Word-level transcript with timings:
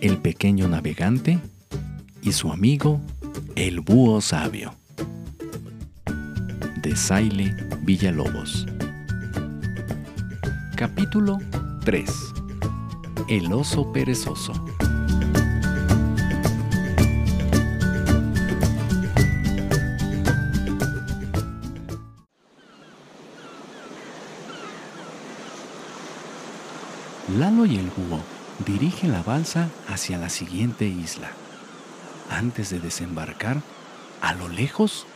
el 0.00 0.18
pequeño 0.18 0.68
navegante 0.68 1.38
y 2.22 2.32
su 2.32 2.52
amigo, 2.52 3.00
el 3.56 3.80
búho 3.80 4.20
sabio. 4.20 4.74
De 6.82 6.94
Saile 6.94 7.54
Villalobos. 7.82 8.66
Capítulo 10.76 11.38
3. 11.84 12.10
El 13.28 13.52
oso 13.52 13.92
perezoso. 13.92 14.52
Lalo 27.36 27.66
y 27.66 27.76
el 27.76 27.90
búho 27.90 28.37
dirigen 28.66 29.12
la 29.12 29.22
balsa 29.22 29.68
hacia 29.88 30.18
la 30.18 30.28
siguiente 30.28 30.86
isla. 30.86 31.28
Antes 32.30 32.70
de 32.70 32.80
desembarcar, 32.80 33.62
a 34.20 34.34
lo 34.34 34.48
lejos, 34.48 35.06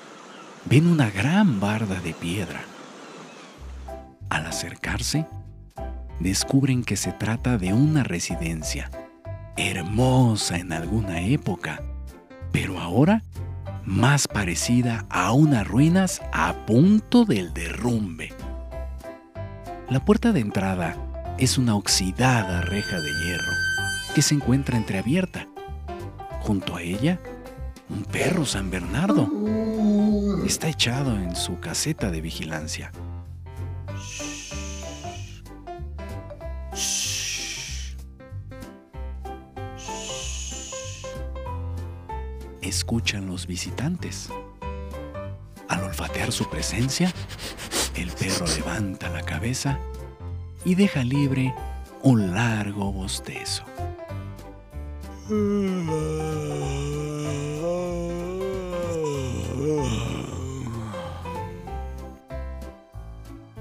ven 0.65 0.87
una 0.87 1.11
gran 1.11 1.61
barda 1.61 2.01
de 2.01 2.15
piedra. 2.15 2.63
Al 4.31 4.47
acercarse, 4.47 5.27
descubren 6.21 6.85
que 6.85 6.97
se 6.97 7.13
trata 7.13 7.59
de 7.59 7.73
una 7.73 8.05
residencia, 8.05 8.91
hermosa 9.57 10.57
en 10.57 10.73
alguna 10.73 11.21
época, 11.21 11.83
pero 12.53 12.81
ahora 12.81 13.23
más 13.85 14.29
parecida 14.29 15.05
a 15.11 15.33
unas 15.33 15.67
ruinas 15.67 16.23
a 16.33 16.55
punto 16.67 17.25
del 17.25 17.53
derrumbe. 17.53 18.33
La 19.91 20.05
puerta 20.05 20.33
de 20.33 20.41
entrada 20.41 20.97
es 21.39 21.59
una 21.59 21.77
oxidada 21.77 22.61
reja 22.61 23.01
de 23.01 23.11
hierro 23.13 23.53
que 24.15 24.23
se 24.23 24.35
encuentra 24.35 24.77
entreabierta. 24.77 25.47
Junto 26.41 26.77
a 26.77 26.83
ella, 26.83 27.21
un 27.89 28.05
perro 28.05 28.45
San 28.45 28.71
Bernardo 28.71 29.29
está 30.45 30.69
echado 30.69 31.17
en 31.17 31.35
su 31.35 31.61
caseta 31.61 32.11
de 32.11 32.21
vigilancia. 32.21 32.93
Escuchan 42.61 43.27
los 43.27 43.47
visitantes. 43.47 44.31
Al 45.69 45.85
olfatear 45.85 46.33
su 46.33 46.49
presencia, 46.49 47.13
el 47.95 48.11
perro 48.11 48.47
levanta 48.47 49.09
la 49.11 49.23
cabeza 49.23 49.79
y 50.65 50.75
deja 50.75 51.05
libre 51.05 51.55
un 52.03 52.33
largo 52.33 52.93
bostezo. 52.93 53.65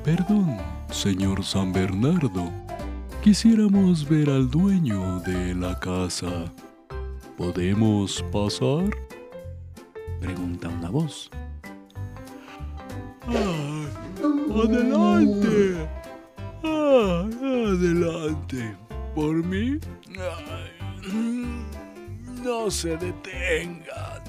Perdón, 0.04 0.58
señor 0.90 1.44
San 1.44 1.72
Bernardo. 1.72 2.52
Quisiéramos 3.24 4.10
ver 4.10 4.30
al 4.32 4.50
dueño 4.50 5.20
de 5.20 5.54
la 5.54 5.80
casa. 5.80 6.52
¿Podemos 7.38 8.24
pasar? 8.32 8.90
Pregunta 10.20 10.70
una 10.70 10.90
voz. 10.90 11.30
¡Adelante! 14.52 16.01
Adelante. 16.92 18.76
¿Por 19.16 19.44
mí? 19.46 19.80
no 22.44 22.70
se 22.72 22.98
detengan. 22.98 24.22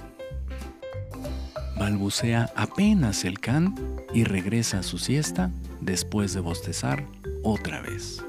Balbucea 1.78 2.50
apenas 2.54 3.24
el 3.24 3.40
can 3.40 3.74
y 4.14 4.24
regresa 4.24 4.80
a 4.80 4.82
su 4.82 4.98
siesta 4.98 5.50
después 5.80 6.34
de 6.34 6.40
bostezar 6.40 7.04
otra 7.42 7.80
vez. 7.80 8.22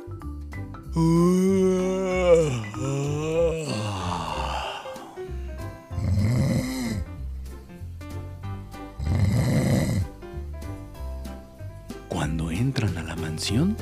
Cuando 12.10 12.52
entran 12.52 12.98
a 12.98 13.04
la 13.04 13.16
mansión, 13.16 13.76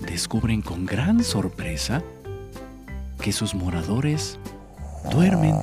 descubren 0.00 0.62
con 0.62 0.86
gran 0.86 1.22
sorpresa 1.22 2.02
que 3.20 3.32
sus 3.32 3.54
moradores 3.54 4.38
duermen 5.10 5.56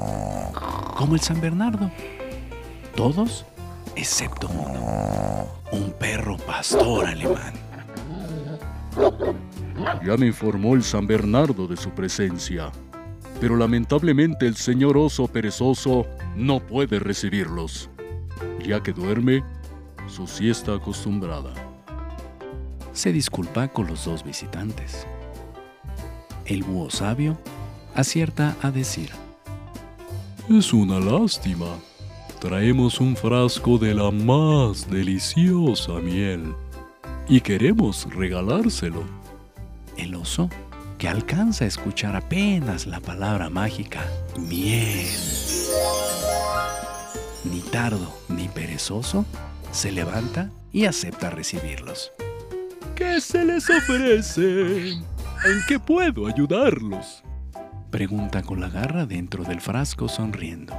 como 0.96 1.16
el 1.16 1.22
San 1.22 1.42
Bernardo. 1.42 1.92
Todos 2.96 3.46
excepto 3.96 4.50
uno, 4.50 5.48
un 5.72 5.92
perro 5.94 6.38
pastor 6.38 7.06
alemán. 7.06 7.54
Ya 10.06 10.18
me 10.18 10.28
informó 10.28 10.76
el 10.76 10.84
San 10.84 11.08
Bernardo 11.08 11.68
de 11.68 11.78
su 11.78 11.90
presencia, 11.92 12.72
pero 13.40 13.56
lamentablemente 13.56 14.46
el 14.46 14.56
señor 14.56 14.98
oso 14.98 15.28
perezoso 15.28 16.06
no 16.36 16.60
puede 16.60 17.00
recibirlos, 17.00 17.90
ya 18.64 18.82
que 18.82 18.94
duerme 18.94 19.44
su 20.08 20.28
siesta 20.28 20.76
acostumbrada. 20.76 21.71
Se 22.94 23.12
disculpa 23.14 23.68
con 23.70 23.88
los 23.88 24.06
dos 24.06 24.24
visitantes. 24.24 25.08
El 26.46 26.64
búho 26.64 26.90
sabio 26.90 27.38
acierta 27.96 28.56
a 28.62 28.72
decir, 28.72 29.10
Es 30.50 30.74
una 30.74 31.00
lástima. 31.00 31.68
Traemos 32.40 33.00
un 33.00 33.16
frasco 33.16 33.78
de 33.78 33.94
la 33.94 34.12
más 34.12 34.90
deliciosa 34.90 35.94
miel 36.00 36.54
y 37.30 37.40
queremos 37.40 38.08
regalárselo. 38.14 39.04
El 39.96 40.16
oso, 40.16 40.50
que 40.98 41.08
alcanza 41.08 41.66
a 41.66 41.68
escuchar 41.68 42.16
apenas 42.16 42.88
la 42.88 43.00
palabra 43.00 43.50
mágica, 43.50 44.04
miel. 44.38 45.08
Ni 47.44 47.60
tardo 47.72 48.14
ni 48.28 48.48
perezoso, 48.48 49.26
se 49.72 49.92
levanta 49.92 50.52
y 50.74 50.86
acepta 50.86 51.30
recibirlos. 51.30 52.12
¿Qué 52.96 53.22
se 53.22 53.46
les 53.46 53.70
ofrece? 53.70 54.92
¿En 54.92 55.62
qué 55.68 55.80
puedo 55.80 56.28
ayudarlos? 56.28 57.24
Pregunta 57.90 58.42
con 58.42 58.60
la 58.60 58.70
garra 58.70 59.06
dentro 59.06 59.44
del 59.44 59.60
frasco 59.60 60.08
sonriendo. 60.08 60.74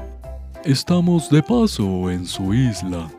Estamos 0.65 1.29
de 1.31 1.43
paso 1.43 2.11
en 2.11 2.27
su 2.27 2.55
isla. 2.55 3.11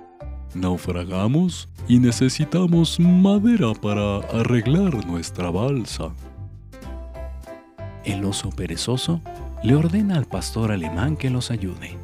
Naufragamos 0.55 1.67
y 1.87 1.99
necesitamos 1.99 2.99
madera 2.99 3.73
para 3.73 4.17
arreglar 4.39 5.05
nuestra 5.05 5.51
balsa. 5.51 6.11
El 8.05 8.23
oso 8.25 8.49
perezoso 8.49 9.21
le 9.63 9.75
ordena 9.75 10.17
al 10.17 10.25
pastor 10.25 10.71
alemán 10.71 11.17
que 11.17 11.29
los 11.29 11.51
ayude. 11.51 11.97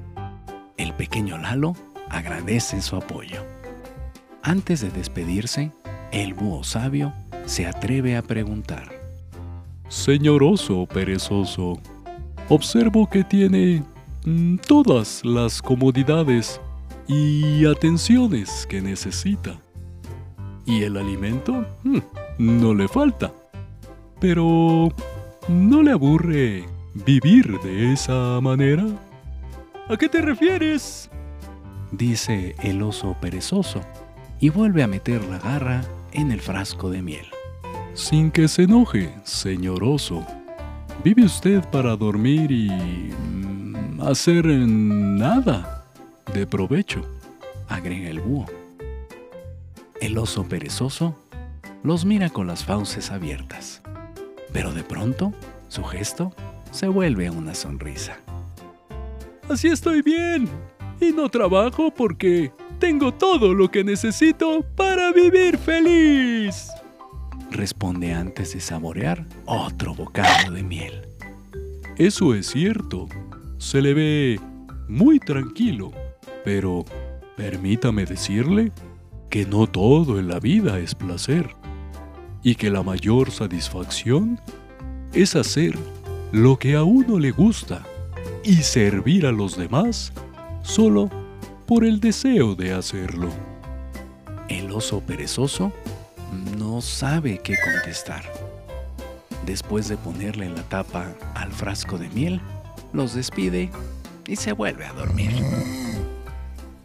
El 0.77 0.94
pequeño 0.94 1.38
Lalo 1.38 1.75
agradece 2.09 2.81
su 2.81 2.95
apoyo. 2.95 3.44
Antes 4.41 4.81
de 4.81 4.89
despedirse, 4.89 5.71
el 6.11 6.33
búho 6.33 6.63
sabio 6.63 7.13
se 7.45 7.65
atreve 7.65 8.15
a 8.15 8.21
preguntar. 8.21 8.89
Señor 9.87 10.43
oso 10.43 10.85
perezoso, 10.85 11.79
observo 12.47 13.09
que 13.09 13.23
tiene 13.23 13.83
mm, 14.25 14.57
todas 14.57 15.23
las 15.25 15.61
comodidades 15.61 16.61
y 17.07 17.65
atenciones 17.65 18.67
que 18.67 18.81
necesita. 18.81 19.59
Y 20.65 20.83
el 20.83 20.97
alimento 20.97 21.65
mm, 21.83 21.99
no 22.37 22.73
le 22.73 22.87
falta. 22.87 23.33
Pero, 24.19 24.89
¿no 25.47 25.81
le 25.81 25.91
aburre 25.91 26.65
vivir 27.05 27.59
de 27.62 27.94
esa 27.94 28.39
manera? 28.41 28.85
¿A 29.88 29.97
qué 29.97 30.07
te 30.07 30.21
refieres? 30.21 31.09
Dice 31.91 32.55
el 32.62 32.83
oso 32.83 33.15
perezoso 33.19 33.81
y 34.39 34.50
vuelve 34.50 34.83
a 34.83 34.88
meter 34.88 35.23
la 35.25 35.39
garra 35.39 35.81
en 36.11 36.31
el 36.31 36.41
frasco 36.41 36.89
de 36.89 37.01
miel. 37.01 37.25
Sin 37.94 38.31
que 38.31 38.47
se 38.47 38.63
enoje, 38.63 39.13
señor 39.23 39.83
oso. 39.83 40.25
¿Vive 41.03 41.23
usted 41.23 41.63
para 41.69 41.95
dormir 41.95 42.51
y 42.51 42.69
mm, 42.69 44.01
hacer 44.01 44.45
nada 44.45 45.85
de 46.33 46.45
provecho? 46.45 47.06
Agrega 47.67 48.09
el 48.09 48.19
búho. 48.19 48.45
El 50.01 50.17
oso 50.17 50.45
perezoso 50.45 51.15
los 51.83 52.06
mira 52.06 52.29
con 52.29 52.47
las 52.47 52.63
fauces 52.63 53.12
abiertas, 53.12 53.81
pero 54.51 54.73
de 54.73 54.83
pronto 54.83 55.33
su 55.67 55.83
gesto 55.83 56.33
se 56.71 56.88
vuelve 56.88 57.29
una 57.29 57.55
sonrisa. 57.55 58.17
Así 59.50 59.67
estoy 59.67 60.01
bien. 60.01 60.47
Y 61.01 61.12
no 61.12 61.29
trabajo 61.29 61.91
porque 61.91 62.51
tengo 62.79 63.13
todo 63.13 63.53
lo 63.53 63.69
que 63.69 63.83
necesito 63.83 64.65
para 64.75 65.11
vivir 65.11 65.57
feliz. 65.57 66.69
Responde 67.51 68.13
antes 68.13 68.53
de 68.53 68.61
saborear 68.61 69.25
otro 69.45 69.93
bocado 69.93 70.53
de 70.53 70.63
miel. 70.63 71.07
Eso 71.97 72.33
es 72.33 72.47
cierto. 72.47 73.07
Se 73.57 73.81
le 73.81 73.93
ve 73.93 74.39
muy 74.87 75.19
tranquilo, 75.19 75.91
pero 76.45 76.85
permítame 77.35 78.05
decirle 78.05 78.71
que 79.29 79.45
no 79.45 79.67
todo 79.67 80.17
en 80.17 80.27
la 80.27 80.39
vida 80.39 80.79
es 80.79 80.95
placer 80.95 81.55
y 82.41 82.55
que 82.55 82.69
la 82.69 82.83
mayor 82.83 83.31
satisfacción 83.31 84.39
es 85.13 85.35
hacer 85.35 85.77
lo 86.31 86.57
que 86.57 86.75
a 86.75 86.83
uno 86.83 87.19
le 87.19 87.31
gusta 87.31 87.83
y 88.43 88.55
servir 88.55 89.25
a 89.25 89.31
los 89.31 89.57
demás 89.57 90.13
solo 90.61 91.09
por 91.69 91.86
el 91.86 92.00
deseo 92.00 92.56
de 92.56 92.74
hacerlo. 92.74 93.30
El 94.48 94.71
oso 94.71 95.01
perezoso 95.01 95.71
no 96.57 96.81
sabe 96.81 97.42
qué 97.44 97.56
contestar. 97.63 98.24
Después 99.45 99.88
de 99.88 99.95
ponerle 99.95 100.50
la 100.50 100.63
tapa 100.63 101.13
al 101.36 101.51
frasco 101.51 102.00
de 102.00 102.10
miel, 102.10 102.42
los 102.92 103.13
despide 103.13 103.69
y 104.25 104.36
se 104.36 104.51
vuelve 104.51 104.83
a 104.83 104.94
dormir. 104.94 105.31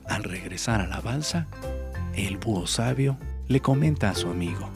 Al 0.05 0.23
regresar 0.23 0.83
a 0.83 0.87
la 0.87 1.01
balsa, 1.01 1.47
el 2.15 2.37
búho 2.37 2.67
sabio 2.67 3.17
le 3.49 3.61
comenta 3.61 4.11
a 4.11 4.15
su 4.15 4.29
amigo. 4.29 4.69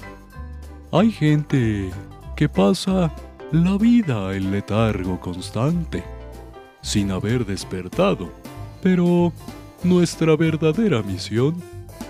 Hay 0.90 1.12
gente 1.12 1.90
que 2.34 2.48
pasa 2.48 3.12
la 3.52 3.76
vida 3.76 4.34
en 4.34 4.52
letargo 4.52 5.20
constante, 5.20 6.02
sin 6.80 7.10
haber 7.10 7.44
despertado, 7.44 8.32
pero 8.82 9.34
nuestra 9.84 10.36
verdadera 10.36 11.02
misión 11.02 11.54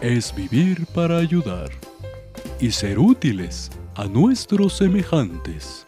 es 0.01 0.35
vivir 0.35 0.87
para 0.87 1.19
ayudar 1.19 1.71
y 2.61 2.71
ser 2.71 2.99
útiles 2.99 3.71
a 3.95 4.07
nuestros 4.07 4.77
semejantes, 4.77 5.87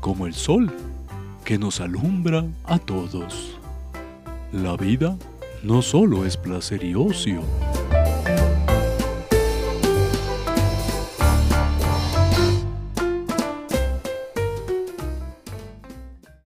como 0.00 0.26
el 0.26 0.34
sol 0.34 0.72
que 1.44 1.58
nos 1.58 1.80
alumbra 1.80 2.44
a 2.64 2.78
todos. 2.78 3.58
La 4.52 4.76
vida 4.76 5.16
no 5.62 5.82
solo 5.82 6.24
es 6.24 6.36
placer 6.36 6.82
y 6.82 6.94
ocio, 6.94 7.42